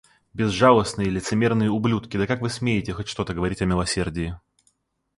Безжалостные 0.33 1.11
лицемерные 1.11 1.69
ублюдки, 1.69 2.17
да 2.17 2.25
как 2.25 2.41
вы 2.41 2.49
смеете 2.49 2.91
хоть 2.91 3.07
что-то 3.07 3.35
говорить 3.35 3.61
о 3.61 3.65
милосердии! 3.65 4.35